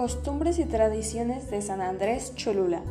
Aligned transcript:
Costumbres 0.00 0.58
y 0.58 0.64
tradiciones 0.64 1.50
de 1.50 1.60
San 1.60 1.82
Andrés 1.82 2.34
Cholula. 2.34 2.82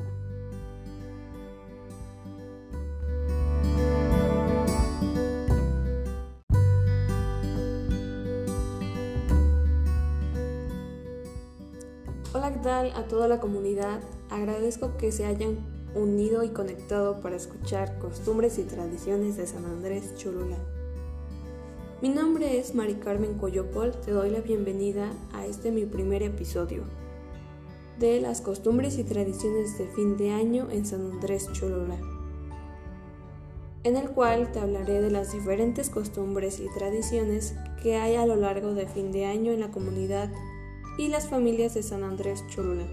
Hola, 12.32 12.54
¿qué 12.54 12.60
tal 12.60 12.92
a 12.92 13.07
toda 13.07 13.28
la 13.28 13.39
comunidad? 13.39 14.02
Agradezco 14.30 14.96
que 14.98 15.12
se 15.12 15.26
hayan 15.26 15.57
unido 15.96 16.44
y 16.44 16.50
conectado 16.50 17.21
para 17.21 17.38
escuchar 17.38 17.98
costumbres 17.98 18.60
y 18.60 18.66
tradiciones 18.66 19.36
de 19.36 19.48
San 19.48 19.66
Andrés 19.66 20.14
Cholula. 20.14 20.57
Mi 22.04 22.10
nombre 22.10 22.60
es 22.60 22.75
Mari 22.75 22.94
Carmen 22.94 23.33
Coyopol, 23.39 23.94
te 24.00 24.11
doy 24.11 24.30
la 24.30 24.41
bienvenida 24.41 25.11
a 25.33 25.47
este 25.47 25.71
mi 25.71 25.86
primer 25.86 26.21
episodio 26.21 26.83
de 28.00 28.21
las 28.21 28.39
costumbres 28.39 28.98
y 28.98 29.04
tradiciones 29.04 29.78
de 29.78 29.88
fin 29.88 30.16
de 30.16 30.32
año 30.32 30.70
en 30.71 30.86
San 30.86 31.12
Andrés 31.12 31.52
Cholula, 31.52 31.98
en 33.84 33.98
el 33.98 34.09
cual 34.12 34.52
te 34.52 34.59
hablaré 34.59 35.02
de 35.02 35.12
las 35.12 35.34
diferentes 35.34 35.89
costumbres 35.89 36.59
y 36.59 36.67
tradiciones 36.78 37.56
que 37.84 37.98
hay 37.98 38.16
a 38.16 38.25
lo 38.25 38.38
largo 38.38 38.73
de 38.73 38.88
fin 38.88 39.12
de 39.12 39.25
año 39.25 39.52
en 39.52 39.59
la 39.59 39.72
comunidad 39.72 40.31
y 40.98 41.09
las 41.09 41.28
familias 41.28 41.73
de 41.73 41.84
San 41.84 42.03
Andrés 42.03 42.44
Cholula. 42.48 42.88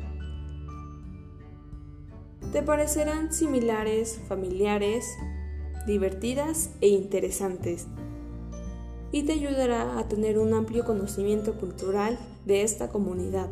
Te 2.52 2.62
parecerán 2.62 3.32
similares, 3.32 4.20
familiares, 4.29 5.07
divertidas 5.87 6.70
e 6.80 6.88
interesantes 6.88 7.87
y 9.12 9.23
te 9.23 9.34
ayudará 9.34 9.98
a 9.98 10.09
tener 10.09 10.38
un 10.38 10.52
amplio 10.52 10.85
conocimiento 10.85 11.54
cultural 11.54 12.18
de 12.45 12.63
esta 12.63 12.88
comunidad. 12.88 13.51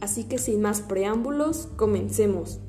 Así 0.00 0.24
que 0.24 0.38
sin 0.38 0.62
más 0.62 0.80
preámbulos, 0.80 1.68
comencemos. 1.76 2.60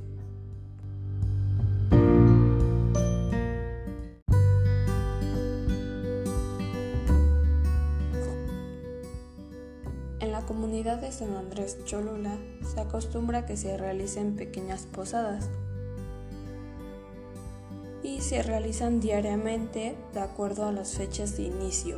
En 10.19 10.31
la 10.31 10.45
comunidad 10.45 10.99
de 10.99 11.11
San 11.11 11.35
Andrés 11.35 11.77
Cholula 11.85 12.37
se 12.73 12.79
acostumbra 12.79 13.45
que 13.45 13.57
se 13.57 13.77
realicen 13.77 14.35
pequeñas 14.35 14.85
posadas 14.85 15.49
y 18.03 18.21
se 18.21 18.43
realizan 18.43 18.99
diariamente 18.99 19.95
de 20.13 20.19
acuerdo 20.19 20.65
a 20.65 20.71
las 20.71 20.95
fechas 20.95 21.37
de 21.37 21.43
inicio, 21.43 21.97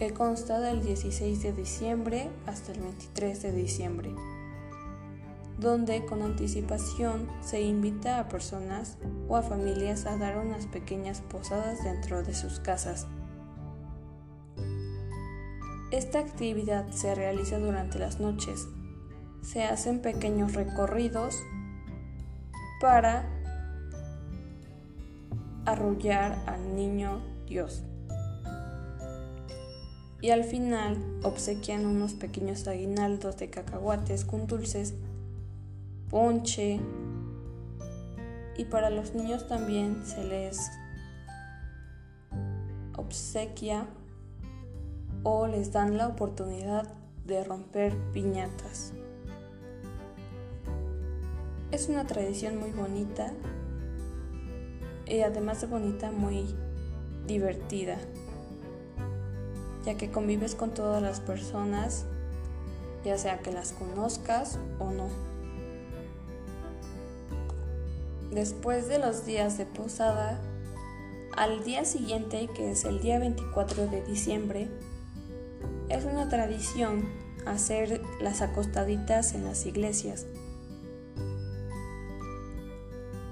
que 0.00 0.14
consta 0.14 0.60
del 0.60 0.82
16 0.82 1.42
de 1.42 1.52
diciembre 1.52 2.30
hasta 2.46 2.72
el 2.72 2.80
23 2.80 3.42
de 3.42 3.52
diciembre, 3.52 4.14
donde 5.58 6.06
con 6.06 6.22
anticipación 6.22 7.28
se 7.42 7.60
invita 7.60 8.18
a 8.18 8.26
personas 8.26 8.96
o 9.28 9.36
a 9.36 9.42
familias 9.42 10.06
a 10.06 10.16
dar 10.16 10.38
unas 10.38 10.64
pequeñas 10.64 11.20
posadas 11.20 11.84
dentro 11.84 12.22
de 12.22 12.32
sus 12.32 12.60
casas. 12.60 13.08
Esta 15.90 16.20
actividad 16.20 16.88
se 16.92 17.14
realiza 17.14 17.58
durante 17.58 17.98
las 17.98 18.20
noches. 18.20 18.68
Se 19.42 19.64
hacen 19.64 20.00
pequeños 20.00 20.54
recorridos 20.54 21.36
para 22.80 23.28
arrullar 25.66 26.42
al 26.46 26.74
niño 26.74 27.20
Dios. 27.46 27.84
Y 30.22 30.30
al 30.30 30.44
final 30.44 30.98
obsequian 31.22 31.86
unos 31.86 32.12
pequeños 32.12 32.66
aguinaldos 32.68 33.38
de 33.38 33.48
cacahuates 33.48 34.24
con 34.24 34.46
dulces, 34.46 34.94
ponche, 36.10 36.80
y 38.56 38.66
para 38.66 38.90
los 38.90 39.14
niños 39.14 39.48
también 39.48 40.04
se 40.04 40.22
les 40.22 40.70
obsequia 42.94 43.86
o 45.22 45.46
les 45.46 45.72
dan 45.72 45.96
la 45.96 46.08
oportunidad 46.08 46.92
de 47.24 47.42
romper 47.42 47.96
piñatas. 48.12 48.92
Es 51.70 51.88
una 51.88 52.06
tradición 52.06 52.58
muy 52.58 52.70
bonita 52.72 53.32
y 55.06 55.20
además 55.20 55.60
de 55.60 55.66
bonita, 55.66 56.10
muy 56.10 56.54
divertida, 57.26 57.96
ya 59.84 59.96
que 59.96 60.10
convives 60.10 60.54
con 60.54 60.72
todas 60.74 61.02
las 61.02 61.20
personas, 61.20 62.04
ya 63.04 63.16
sea 63.18 63.38
que 63.38 63.52
las 63.52 63.72
conozcas 63.72 64.58
o 64.78 64.90
no. 64.90 65.08
Después 68.30 68.88
de 68.88 68.98
los 68.98 69.26
días 69.26 69.58
de 69.58 69.66
posada, 69.66 70.40
al 71.36 71.64
día 71.64 71.84
siguiente, 71.84 72.48
que 72.54 72.70
es 72.70 72.84
el 72.84 73.00
día 73.00 73.18
24 73.18 73.86
de 73.86 74.02
diciembre, 74.02 74.68
es 75.88 76.04
una 76.04 76.28
tradición 76.28 77.08
hacer 77.46 78.00
las 78.20 78.42
acostaditas 78.42 79.34
en 79.34 79.44
las 79.44 79.66
iglesias 79.66 80.26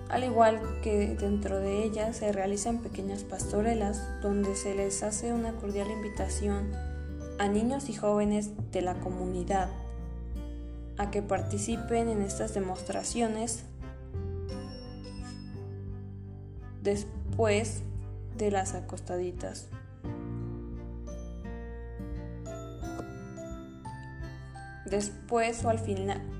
al 0.09 0.25
igual 0.25 0.61
que 0.83 1.17
dentro 1.17 1.59
de 1.59 1.85
ellas 1.85 2.17
se 2.17 2.33
realizan 2.33 2.79
pequeñas 2.79 3.25
pastorelas 3.25 4.03
donde 4.23 4.57
se 4.57 4.75
les 4.75 5.03
hace 5.03 5.33
una 5.33 5.53
cordial 5.53 5.91
invitación 5.91 6.73
a 7.39 7.47
niños 7.49 7.89
y 7.89 7.95
jóvenes 7.95 8.51
de 8.73 8.83
la 8.83 8.95
comunidad 9.01 9.69
a 10.97 11.11
que 11.11 11.23
participen 11.23 12.09
en 12.09 12.23
estas 12.23 12.55
demostraciones 12.55 13.65
después 16.83 17.83
de 18.37 18.51
las 18.51 18.75
acostaditas. 18.75 19.69
Después 24.87 25.65
o 25.65 25.69
al, 25.69 25.81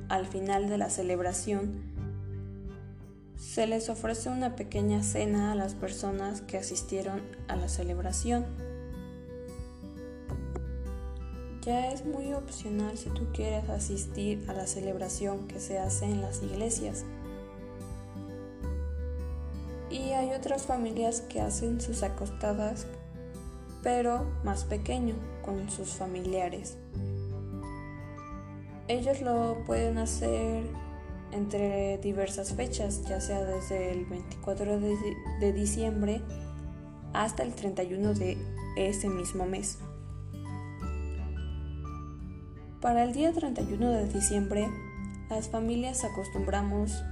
al 0.09 0.27
final 0.27 0.69
de 0.71 0.79
la 0.79 0.89
celebración 0.89 1.98
se 3.39 3.69
les 3.69 3.89
ofrece 3.89 4.29
una 4.29 4.57
pequeña 4.57 5.03
cena 5.03 5.53
a 5.53 5.55
las 5.55 5.75
personas 5.75 6.41
que 6.43 6.59
asistieron 6.59 7.23
a 7.47 7.55
la 7.55 7.69
celebración. 7.69 8.45
Ya 11.63 11.93
es 11.93 12.05
muy 12.05 12.35
opcional 12.35 12.99
si 12.99 13.11
tú 13.11 13.29
quieres 13.33 13.69
asistir 13.69 14.45
a 14.49 14.55
la 14.55 14.67
celebración 14.67 15.47
que 15.47 15.61
se 15.61 15.79
hace 15.79 16.07
en 16.07 16.21
las 16.21 16.43
iglesias. 16.43 17.05
Y 19.89 20.11
hay 20.13 20.33
otras 20.33 20.63
familias 20.63 21.21
que 21.21 21.41
hacen 21.41 21.81
sus 21.81 22.03
acostadas, 22.03 22.87
pero 23.83 24.27
más 24.43 24.65
pequeño, 24.65 25.15
con 25.43 25.71
sus 25.71 25.91
familiares. 25.91 26.77
Ellos 28.89 29.21
lo 29.21 29.63
pueden 29.65 29.99
hacer 29.99 30.65
entre 31.33 31.99
diversas 31.99 32.55
fechas, 32.55 33.05
ya 33.09 33.21
sea 33.21 33.45
desde 33.45 33.93
el 33.93 34.05
24 34.07 34.81
de, 34.81 35.53
diciembre 35.53 36.23
hasta 37.13 37.43
el 37.43 37.55
31 37.55 38.15
de 38.15 38.39
ese 38.77 39.09
mismo 39.09 39.47
mes. 39.47 39.79
Para 42.81 43.05
el 43.05 43.13
día 43.13 43.33
31 43.33 43.91
de 43.91 44.09
diciembre, 44.09 44.69
las 45.31 45.49
familias 45.49 46.05
acostumbramos 46.05 47.03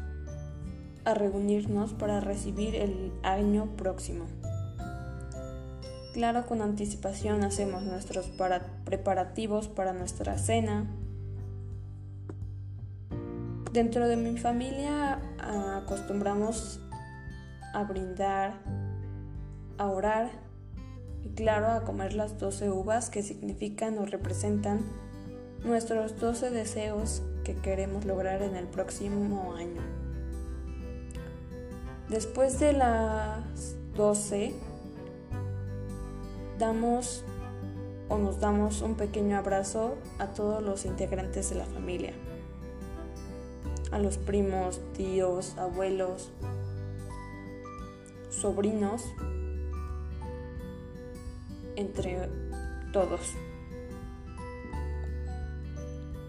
a 1.05 1.15
reunirnos 1.15 1.93
para 1.93 2.21
recibir 2.21 2.75
el 2.75 3.13
año 3.23 3.77
próximo. 3.77 4.27
Claro, 6.13 6.47
con 6.47 6.63
anticipación 6.63 7.45
hacemos 7.45 7.83
nuestros 7.83 8.31
preparativos 8.85 9.69
para 9.69 9.93
nuestra 9.93 10.39
cena, 10.39 10.87
Dentro 13.77 14.09
de 14.09 14.17
mi 14.17 14.39
familia 14.39 15.21
acostumbramos 15.77 16.81
a 17.75 17.85
brindar, 17.85 18.55
a 19.77 19.89
orar 19.89 20.31
y 21.23 21.29
claro 21.35 21.67
a 21.67 21.85
comer 21.85 22.15
las 22.15 22.39
12 22.39 22.71
uvas 22.71 23.11
que 23.11 23.23
significan 23.23 23.99
o 23.99 24.07
representan 24.07 24.81
nuestros 25.63 26.19
12 26.19 26.53
deseos 26.53 27.21
que 27.45 27.55
queremos 27.55 28.07
lograr 28.07 28.41
en 28.41 28.57
el 28.57 28.67
próximo 28.67 29.53
año. 29.53 29.83
Después 32.09 32.59
de 32.59 32.73
las 32.73 33.77
12 33.95 34.55
damos 36.59 37.27
o 38.09 38.17
nos 38.17 38.41
damos 38.41 38.81
un 38.81 38.95
pequeño 38.95 39.37
abrazo 39.37 39.99
a 40.19 40.29
todos 40.29 40.63
los 40.63 40.87
integrantes 40.87 41.51
de 41.51 41.57
la 41.57 41.67
familia 41.67 42.15
a 43.91 43.99
los 43.99 44.19
primos, 44.19 44.81
tíos, 44.95 45.57
abuelos, 45.59 46.31
sobrinos, 48.31 49.05
entre 51.77 52.29
todos. 52.93 53.35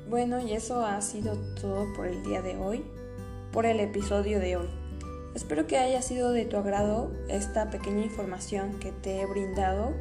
Bueno, 0.09 0.39
y 0.39 0.53
eso 0.53 0.85
ha 0.85 1.01
sido 1.01 1.35
todo 1.59 1.93
por 1.93 2.07
el 2.07 2.23
día 2.23 2.41
de 2.41 2.55
hoy, 2.55 2.83
por 3.51 3.65
el 3.65 3.79
episodio 3.79 4.39
de 4.39 4.57
hoy. 4.57 4.69
Espero 5.35 5.67
que 5.67 5.77
haya 5.77 6.01
sido 6.01 6.31
de 6.31 6.45
tu 6.45 6.57
agrado 6.57 7.11
esta 7.27 7.69
pequeña 7.69 8.03
información 8.03 8.79
que 8.79 8.91
te 8.91 9.19
he 9.19 9.25
brindado. 9.25 9.93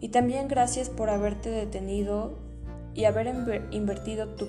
Y 0.00 0.08
también 0.08 0.48
gracias 0.48 0.88
por 0.88 1.10
haberte 1.10 1.50
detenido 1.50 2.38
y 2.94 3.04
haber 3.04 3.28
invertido 3.70 4.28
tu 4.34 4.48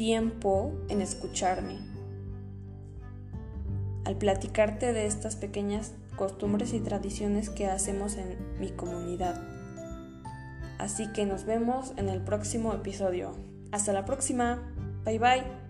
tiempo 0.00 0.72
en 0.88 1.02
escucharme. 1.02 1.76
Al 4.06 4.16
platicarte 4.16 4.94
de 4.94 5.04
estas 5.04 5.36
pequeñas 5.36 5.92
costumbres 6.16 6.72
y 6.72 6.80
tradiciones 6.80 7.50
que 7.50 7.66
hacemos 7.66 8.16
en 8.16 8.38
mi 8.58 8.70
comunidad. 8.70 9.38
Así 10.78 11.12
que 11.12 11.26
nos 11.26 11.44
vemos 11.44 11.92
en 11.98 12.08
el 12.08 12.22
próximo 12.22 12.72
episodio. 12.72 13.32
Hasta 13.72 13.92
la 13.92 14.06
próxima. 14.06 14.72
Bye 15.04 15.18
bye. 15.18 15.69